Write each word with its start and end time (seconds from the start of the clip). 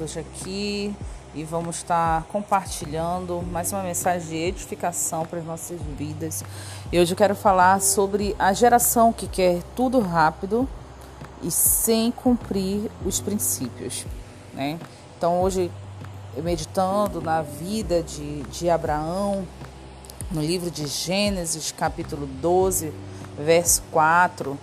hoje 0.00 0.20
aqui 0.20 0.94
e 1.34 1.44
vamos 1.44 1.76
estar 1.76 2.22
compartilhando 2.24 3.42
mais 3.50 3.72
uma 3.72 3.82
mensagem 3.82 4.28
de 4.28 4.36
edificação 4.36 5.26
para 5.26 5.40
as 5.40 5.44
nossas 5.44 5.80
vidas. 5.98 6.42
E 6.90 6.98
hoje 6.98 7.12
eu 7.12 7.16
quero 7.16 7.34
falar 7.34 7.80
sobre 7.80 8.34
a 8.38 8.52
geração 8.52 9.12
que 9.12 9.26
quer 9.26 9.62
tudo 9.76 10.00
rápido 10.00 10.68
e 11.42 11.50
sem 11.50 12.10
cumprir 12.10 12.90
os 13.04 13.20
princípios, 13.20 14.06
né? 14.54 14.78
Então 15.18 15.42
hoje 15.42 15.70
meditando 16.36 17.20
na 17.20 17.42
vida 17.42 18.02
de, 18.02 18.42
de 18.44 18.70
Abraão, 18.70 19.46
no 20.30 20.40
livro 20.40 20.70
de 20.70 20.86
Gênesis, 20.86 21.72
capítulo 21.72 22.26
12, 22.26 22.92
verso 23.36 23.82
4, 23.90 24.58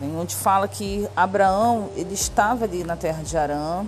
né, 0.00 0.16
onde 0.18 0.34
fala 0.34 0.66
que 0.66 1.06
Abraão 1.14 1.90
ele 1.96 2.14
estava 2.14 2.64
ali 2.64 2.84
na 2.84 2.96
terra 2.96 3.22
de 3.22 3.36
Arã 3.36 3.86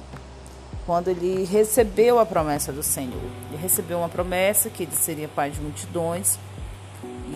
quando 0.86 1.08
ele 1.08 1.44
recebeu 1.44 2.18
a 2.18 2.26
promessa 2.26 2.72
do 2.72 2.82
Senhor. 2.82 3.22
Ele 3.48 3.60
recebeu 3.60 3.98
uma 3.98 4.08
promessa 4.08 4.68
que 4.68 4.82
ele 4.82 4.94
seria 4.94 5.28
pai 5.28 5.50
de 5.50 5.60
multidões. 5.60 6.38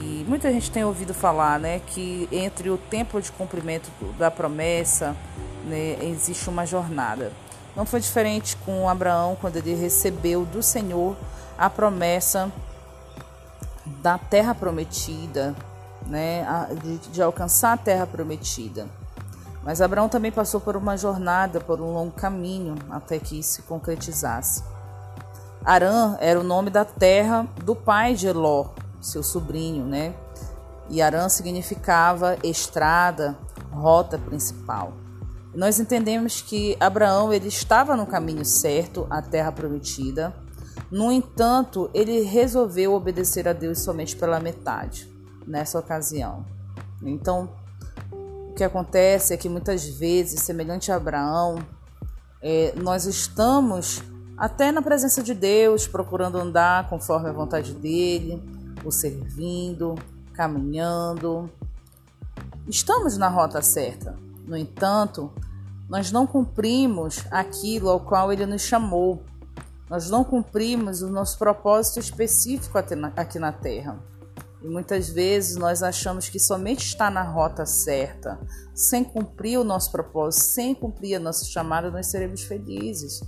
E 0.00 0.24
muita 0.28 0.52
gente 0.52 0.70
tem 0.70 0.84
ouvido 0.84 1.14
falar 1.14 1.58
né, 1.58 1.80
que 1.86 2.28
entre 2.30 2.70
o 2.70 2.76
tempo 2.76 3.20
de 3.20 3.32
cumprimento 3.32 3.90
da 4.18 4.30
promessa 4.30 5.16
né, 5.64 5.98
existe 6.02 6.48
uma 6.48 6.66
jornada. 6.66 7.32
Não 7.74 7.86
foi 7.86 8.00
diferente 8.00 8.56
com 8.64 8.88
Abraão 8.88 9.36
quando 9.40 9.56
ele 9.56 9.74
recebeu 9.74 10.44
do 10.44 10.62
Senhor 10.62 11.16
a 11.56 11.70
promessa 11.70 12.52
da 14.02 14.18
terra 14.18 14.54
prometida, 14.54 15.54
né, 16.06 16.46
de, 16.82 16.98
de 17.10 17.22
alcançar 17.22 17.72
a 17.72 17.76
terra 17.76 18.06
prometida. 18.06 18.86
Mas 19.62 19.80
Abraão 19.80 20.08
também 20.08 20.32
passou 20.32 20.60
por 20.60 20.76
uma 20.76 20.96
jornada, 20.96 21.60
por 21.60 21.80
um 21.80 21.92
longo 21.92 22.12
caminho 22.12 22.76
até 22.90 23.18
que 23.18 23.40
isso 23.40 23.52
se 23.52 23.62
concretizasse. 23.62 24.62
Arã 25.64 26.16
era 26.20 26.40
o 26.40 26.44
nome 26.44 26.70
da 26.70 26.84
terra 26.84 27.46
do 27.64 27.74
pai 27.74 28.14
de 28.14 28.26
Eló, 28.26 28.68
seu 29.00 29.22
sobrinho, 29.22 29.84
né? 29.84 30.14
E 30.88 31.02
Arã 31.02 31.28
significava 31.28 32.38
estrada, 32.42 33.36
rota 33.70 34.18
principal. 34.18 34.92
Nós 35.54 35.80
entendemos 35.80 36.40
que 36.40 36.76
Abraão 36.78 37.32
ele 37.32 37.48
estava 37.48 37.96
no 37.96 38.06
caminho 38.06 38.44
certo, 38.44 39.06
a 39.10 39.20
terra 39.20 39.52
prometida. 39.52 40.32
No 40.90 41.10
entanto, 41.10 41.90
ele 41.92 42.22
resolveu 42.22 42.94
obedecer 42.94 43.48
a 43.48 43.52
Deus 43.52 43.82
somente 43.82 44.16
pela 44.16 44.40
metade 44.40 45.12
nessa 45.46 45.78
ocasião. 45.78 46.46
Então, 47.02 47.50
que 48.58 48.64
acontece 48.64 49.32
é 49.32 49.36
que 49.36 49.48
muitas 49.48 49.86
vezes, 49.86 50.40
semelhante 50.40 50.90
a 50.90 50.96
Abraão, 50.96 51.64
é, 52.42 52.74
nós 52.76 53.06
estamos 53.06 54.02
até 54.36 54.72
na 54.72 54.82
presença 54.82 55.22
de 55.22 55.32
Deus, 55.32 55.86
procurando 55.86 56.38
andar 56.38 56.88
conforme 56.88 57.28
a 57.28 57.32
vontade 57.32 57.72
dele, 57.72 58.42
o 58.84 58.90
servindo, 58.90 59.94
caminhando. 60.32 61.48
Estamos 62.68 63.16
na 63.16 63.28
rota 63.28 63.62
certa. 63.62 64.16
No 64.44 64.56
entanto, 64.56 65.30
nós 65.88 66.10
não 66.10 66.26
cumprimos 66.26 67.24
aquilo 67.30 67.88
ao 67.88 68.00
qual 68.00 68.32
ele 68.32 68.44
nos 68.44 68.62
chamou. 68.62 69.22
Nós 69.88 70.10
não 70.10 70.24
cumprimos 70.24 71.00
o 71.00 71.08
nosso 71.08 71.38
propósito 71.38 72.00
específico 72.00 72.76
aqui 72.76 73.38
na 73.38 73.52
Terra. 73.52 73.96
E 74.62 74.68
muitas 74.68 75.08
vezes 75.08 75.56
nós 75.56 75.82
achamos 75.82 76.28
que 76.28 76.38
somente 76.38 76.84
está 76.84 77.10
na 77.10 77.22
rota 77.22 77.64
certa, 77.64 78.38
sem 78.74 79.04
cumprir 79.04 79.58
o 79.58 79.64
nosso 79.64 79.92
propósito, 79.92 80.42
sem 80.42 80.74
cumprir 80.74 81.16
a 81.16 81.20
nossa 81.20 81.44
chamada, 81.44 81.90
nós 81.90 82.06
seremos 82.06 82.42
felizes. 82.42 83.20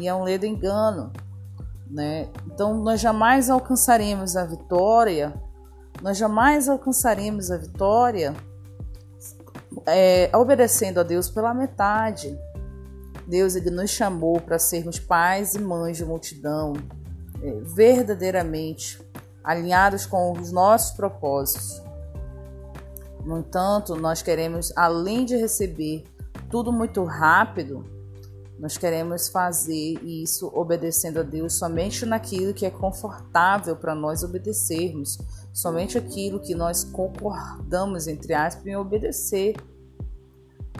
E 0.00 0.08
é 0.08 0.14
um 0.14 0.22
ledo 0.22 0.46
engano. 0.46 1.12
Né? 1.90 2.28
Então 2.46 2.74
nós 2.82 3.00
jamais 3.00 3.50
alcançaremos 3.50 4.36
a 4.36 4.44
vitória, 4.44 5.34
nós 6.02 6.16
jamais 6.16 6.68
alcançaremos 6.68 7.50
a 7.50 7.56
vitória 7.56 8.34
é, 9.86 10.30
obedecendo 10.34 11.00
a 11.00 11.02
Deus 11.02 11.28
pela 11.28 11.52
metade. 11.54 12.36
Deus 13.26 13.56
ele 13.56 13.70
nos 13.70 13.90
chamou 13.90 14.40
para 14.40 14.58
sermos 14.58 14.98
pais 14.98 15.54
e 15.54 15.58
mães 15.58 15.96
de 15.96 16.04
multidão, 16.04 16.74
é, 17.42 17.50
verdadeiramente 17.62 19.00
alinhados 19.46 20.04
com 20.04 20.32
os 20.32 20.50
nossos 20.50 20.90
propósitos. 20.96 21.80
No 23.24 23.38
entanto, 23.38 23.94
nós 23.94 24.20
queremos, 24.20 24.72
além 24.76 25.24
de 25.24 25.36
receber 25.36 26.04
tudo 26.50 26.72
muito 26.72 27.04
rápido, 27.04 27.84
nós 28.58 28.76
queremos 28.76 29.28
fazer 29.28 30.02
isso 30.02 30.50
obedecendo 30.52 31.20
a 31.20 31.22
Deus 31.22 31.54
somente 31.54 32.04
naquilo 32.04 32.54
que 32.54 32.66
é 32.66 32.70
confortável 32.70 33.76
para 33.76 33.94
nós 33.94 34.24
obedecermos, 34.24 35.18
somente 35.52 35.96
aquilo 35.96 36.40
que 36.40 36.54
nós 36.54 36.82
concordamos, 36.82 38.08
entre 38.08 38.34
aspas, 38.34 38.66
em 38.66 38.76
obedecer. 38.76 39.54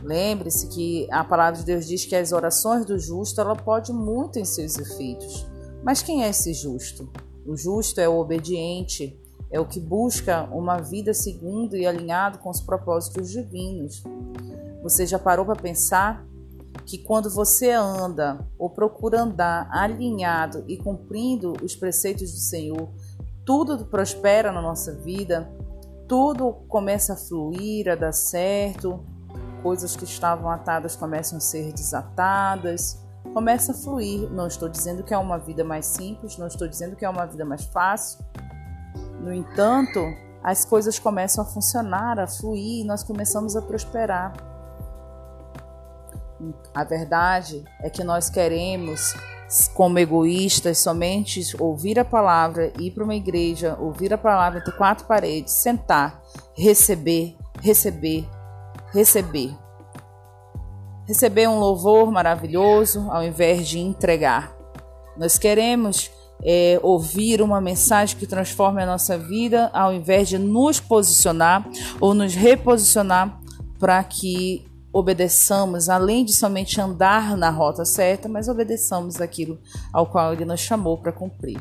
Lembre-se 0.03 0.69
que 0.69 1.06
a 1.12 1.22
palavra 1.22 1.60
de 1.60 1.66
Deus 1.66 1.87
diz 1.87 2.05
que 2.05 2.16
as 2.16 2.32
orações 2.32 2.84
do 2.84 2.99
justo 2.99 3.41
ela 3.41 3.55
pode 3.55 3.93
muito 3.93 4.38
em 4.38 4.44
seus 4.44 4.76
efeitos. 4.78 5.47
Mas 5.84 6.03
quem 6.03 6.25
é 6.25 6.31
esse 6.31 6.53
justo? 6.53 7.09
O 7.47 7.57
justo 7.57 8.01
é 8.01 8.09
o 8.09 8.19
obediente, 8.19 9.19
é 9.51 9.61
o 9.61 9.67
que 9.67 9.79
busca 9.79 10.45
uma 10.53 10.79
vida 10.79 11.15
segundo 11.15 11.77
e 11.77 11.87
alinhado 11.87 12.39
com 12.39 12.51
os 12.51 12.61
propósitos 12.61 13.31
divinos. 13.31 14.03
Você 14.83 15.07
já 15.07 15.19
parou 15.19 15.45
para 15.45 15.56
pensar 15.56 16.27
que 16.85 16.99
quando 16.99 17.31
você 17.31 17.71
anda 17.71 18.39
ou 18.59 18.71
procura 18.71 19.23
andar 19.23 19.69
alinhado 19.71 20.65
e 20.69 20.77
cumprindo 20.77 21.55
os 21.62 21.75
preceitos 21.75 22.33
do 22.33 22.39
Senhor, 22.39 22.89
tudo 23.45 23.85
prospera 23.87 24.53
na 24.53 24.61
nossa 24.61 24.93
vida, 24.93 25.49
tudo 26.09 26.53
começa 26.69 27.15
a 27.15 27.17
fluir, 27.17 27.89
a 27.89 27.95
dar 27.95 28.12
certo, 28.12 29.05
coisas 29.62 29.97
que 29.97 30.05
estavam 30.05 30.51
atadas 30.51 30.95
começam 30.95 31.39
a 31.39 31.41
ser 31.41 31.73
desatadas, 31.73 32.99
começa 33.37 33.73
a 33.73 33.75
fluir. 33.75 34.31
Não 34.31 34.47
estou 34.47 34.67
dizendo 34.67 35.03
que 35.03 35.13
é 35.13 35.19
uma 35.19 35.39
vida 35.39 35.63
mais 35.63 35.85
simples, 35.85 36.39
não 36.39 36.47
estou 36.47 36.67
dizendo 36.67 36.97
que 36.97 37.05
é 37.05 37.09
uma 37.09 37.27
vida 37.27 37.45
mais 37.45 37.65
fácil. 37.65 38.25
No 39.21 39.31
entanto, 39.31 40.01
as 40.43 40.65
coisas 40.65 40.99
começam 40.99 41.45
a 41.45 41.47
funcionar, 41.47 42.19
a 42.19 42.27
fluir, 42.27 42.81
e 42.81 42.85
nós 42.85 43.03
começamos 43.03 43.55
a 43.55 43.61
prosperar. 43.61 44.33
A 46.75 46.83
verdade 46.83 47.63
é 47.83 47.91
que 47.91 48.03
nós 48.03 48.31
queremos, 48.31 49.13
como 49.75 49.99
egoístas, 49.99 50.79
somente 50.79 51.55
ouvir 51.61 51.99
a 51.99 52.07
palavra, 52.07 52.73
ir 52.81 52.93
para 52.93 53.05
uma 53.05 53.15
igreja, 53.15 53.77
ouvir 53.79 54.15
a 54.15 54.19
palavra 54.19 54.61
entre 54.61 54.73
quatro 54.73 55.05
paredes, 55.05 55.53
sentar, 55.53 56.23
receber, 56.55 57.37
receber, 57.61 58.27
receber 58.95 59.66
receber 61.06 61.49
um 61.49 61.59
louvor 61.59 62.11
maravilhoso 62.11 63.06
ao 63.11 63.22
invés 63.22 63.69
de 63.69 63.78
entregar. 63.78 64.55
Nós 65.17 65.39
queremos 65.39 66.11
é, 66.43 66.78
ouvir 66.83 67.41
uma 67.41 67.61
mensagem 67.61 68.17
que 68.17 68.27
transforme 68.27 68.83
a 68.83 68.87
nossa 68.87 69.17
vida 69.17 69.71
ao 69.72 69.93
invés 69.93 70.28
de 70.28 70.39
nos 70.39 70.81
posicionar 70.81 71.67
ou 72.00 72.12
nos 72.12 72.34
reposicionar 72.34 73.41
para 73.78 74.03
que 74.05 74.67
obedeçamos, 74.93 75.89
além 75.89 76.25
de 76.25 76.33
somente 76.33 76.81
andar 76.81 77.37
na 77.37 77.50
rota 77.50 77.84
certa, 77.84 78.28
mas 78.28 78.49
obedeçamos 78.49 79.21
aquilo 79.21 79.59
ao 79.93 80.06
qual 80.06 80.33
Ele 80.33 80.44
nos 80.44 80.61
chamou 80.61 80.97
para 80.97 81.12
cumprir. 81.12 81.61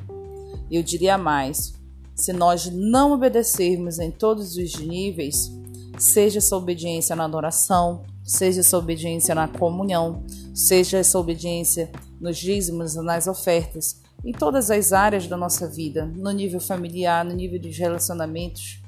Eu 0.72 0.82
diria 0.82 1.18
mais: 1.18 1.74
se 2.16 2.32
nós 2.32 2.68
não 2.68 3.12
obedecermos 3.12 4.00
em 4.00 4.10
todos 4.10 4.56
os 4.56 4.76
níveis, 4.76 5.52
seja 5.98 6.38
essa 6.38 6.56
obediência 6.56 7.16
na 7.16 7.26
adoração, 7.26 8.04
seja 8.26 8.62
essa 8.62 8.78
obediência 8.78 9.36
na 9.36 9.48
comunhão, 9.48 10.24
seja 10.54 10.98
essa 10.98 11.20
obediência 11.20 11.92
nos 12.20 12.38
dízimos, 12.38 12.96
nas 12.96 13.28
ofertas, 13.28 14.02
em 14.26 14.32
todas 14.32 14.72
as 14.72 14.92
áreas 14.92 15.28
da 15.28 15.38
nossa 15.38 15.68
vida, 15.68 16.06
no 16.08 16.32
nível 16.32 16.60
familiar, 16.60 17.24
no 17.24 17.34
nível 17.34 17.62
dos 17.62 17.78
relacionamentos, 17.78 18.82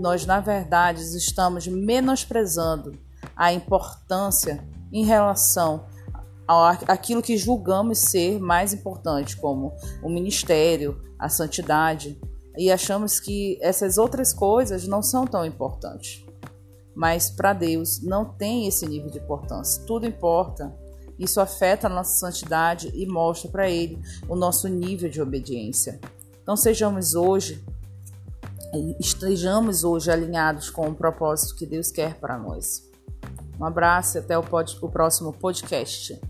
nós 0.00 0.26
na 0.26 0.40
verdade 0.40 1.00
estamos 1.16 1.68
menosprezando 1.68 2.98
a 3.36 3.52
importância 3.52 4.66
em 4.92 5.04
relação 5.04 5.86
àquilo 6.88 7.22
que 7.22 7.36
julgamos 7.36 7.98
ser 7.98 8.40
mais 8.40 8.72
importante, 8.74 9.36
como 9.36 9.72
o 10.02 10.08
ministério, 10.08 11.00
a 11.16 11.28
santidade, 11.28 12.18
e 12.58 12.70
achamos 12.70 13.20
que 13.20 13.56
essas 13.60 13.98
outras 13.98 14.32
coisas 14.32 14.86
não 14.86 15.02
são 15.02 15.26
tão 15.26 15.46
importantes 15.46 16.23
mas 16.94 17.30
para 17.30 17.52
Deus 17.52 18.00
não 18.02 18.24
tem 18.24 18.66
esse 18.66 18.86
nível 18.86 19.10
de 19.10 19.18
importância. 19.18 19.82
Tudo 19.84 20.06
importa. 20.06 20.74
Isso 21.18 21.40
afeta 21.40 21.86
a 21.86 21.90
nossa 21.90 22.18
santidade 22.18 22.90
e 22.94 23.06
mostra 23.06 23.50
para 23.50 23.70
Ele 23.70 23.98
o 24.28 24.34
nosso 24.34 24.68
nível 24.68 25.08
de 25.08 25.20
obediência. 25.20 26.00
Então 26.42 26.56
sejamos 26.56 27.14
hoje, 27.14 27.64
estejamos 28.98 29.84
hoje 29.84 30.10
alinhados 30.10 30.70
com 30.70 30.88
o 30.88 30.94
propósito 30.94 31.54
que 31.54 31.66
Deus 31.66 31.90
quer 31.90 32.14
para 32.14 32.36
nós. 32.36 32.90
Um 33.58 33.64
abraço 33.64 34.18
e 34.18 34.20
até 34.20 34.36
o, 34.36 34.42
pod, 34.42 34.76
o 34.82 34.88
próximo 34.88 35.32
podcast. 35.32 36.20